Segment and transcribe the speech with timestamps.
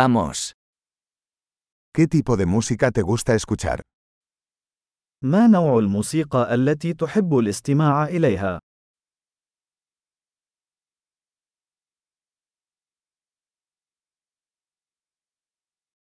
[0.00, 0.52] Vamos.
[1.94, 3.80] ¿Qué tipo de música te gusta escuchar?
[5.22, 8.58] ما نوع الموسيقى التي تحب الاستماع إليها؟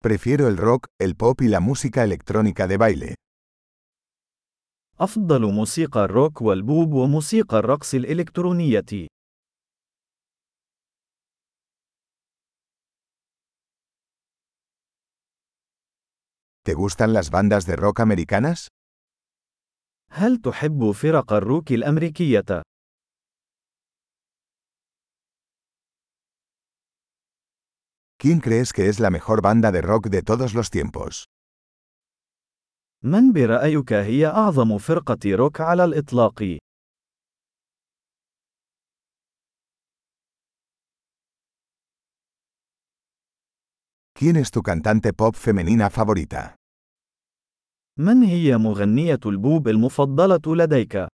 [0.00, 3.14] Prefiero el rock, el pop y la música electrónica de baile.
[5.00, 9.08] أفضل موسيقى الروك والبوب وموسيقى الرقص الإلكترونية.
[16.64, 18.68] ¿Te gustan las bandas de rock americanas?
[20.10, 22.62] هل تحب فرق الروك الأمريكية؟
[28.18, 31.24] ¿Quién crees que es la mejor banda de rock de todos los tiempos?
[33.02, 36.58] من برأيك هي أعظم فرقة روك على الإطلاق؟
[44.21, 46.55] ¿Quién es tu cantante pop femenina favorita?
[47.99, 51.07] من هي مغنية البوب المفضلة لديك؟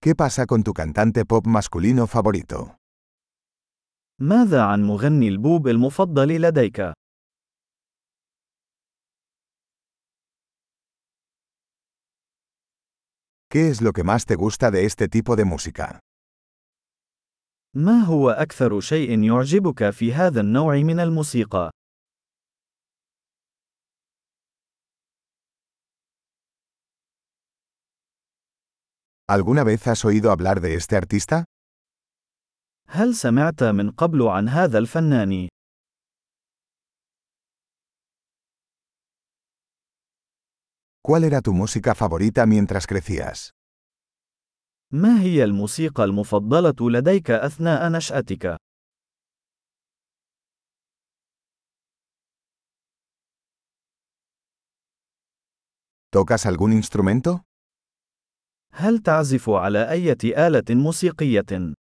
[0.00, 2.76] ¿Qué pasa con tu cantante pop masculino favorito?
[4.20, 6.92] ماذا عن مغني البوب المفضل لديك؟
[13.52, 16.00] ¿Qué es lo que más te gusta de este tipo de música?
[17.79, 21.71] ما هو أكثر شيء يعجبك في هذا النوع من الموسيقى؟
[29.31, 31.45] ¿Alguna vez has oído hablar de este artista?
[32.87, 35.47] هل سمعت من قبل عن هذا الفنان؟
[41.01, 43.51] ¿Cuál era tu música favorita mientras crecías?
[44.93, 48.57] ما هي الموسيقى المفضلة لديك أثناء نشأتك؟
[56.11, 57.41] ¿Tocas algún instrumento?
[58.73, 60.11] هل تعزف على أي
[60.47, 61.73] آلة موسيقية؟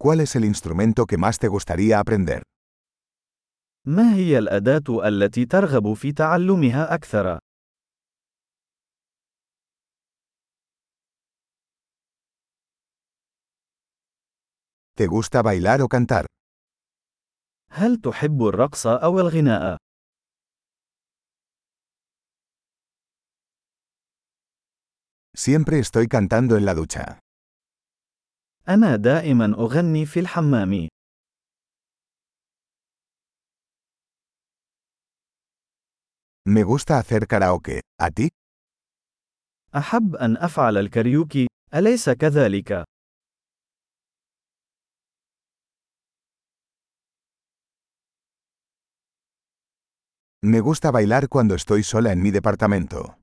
[0.00, 2.42] ¿Cuál es el instrumento que más te gustaría aprender?
[3.88, 7.38] ما هي الأداة التي ترغب في تعلمها أكثر؟
[14.94, 16.26] ¿Te gusta bailar o cantar?
[17.70, 19.76] هل تحب الرقص أو الغناء؟
[25.34, 27.18] Siempre estoy cantando en la ducha.
[28.68, 30.88] أنا دائما أغني في الحمام.
[36.54, 37.80] Me gusta hacer karaoke.
[38.00, 38.28] ¿A ti?
[39.74, 42.84] أحب أن أفعل الكاريوكي، أليس كذلك؟
[50.46, 53.14] Me gusta bailar cuando estoy sola en mi departamento.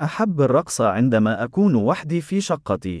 [0.00, 3.00] أحب الرقص عندما أكون وحدي في شقتي.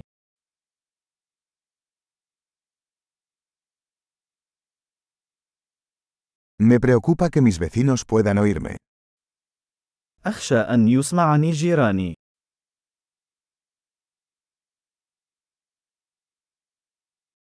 [6.59, 8.77] Me preocupa que mis vecinos puedan oírme.
[10.25, 12.15] أخشى أن يسمعني جيراني.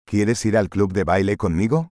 [0.08, 1.88] ¿Quieres ir al club de baile conmigo?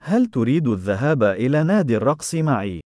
[0.00, 2.80] هل تريد الذهاب إلى نادي الرقص معي؟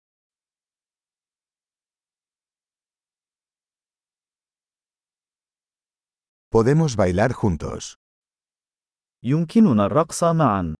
[6.56, 7.96] Podemos bailar juntos.
[9.24, 10.76] يمكننا الرقص معا.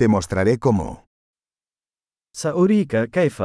[0.00, 1.06] Te mostraré cómo.
[2.36, 3.42] سأريك كيف.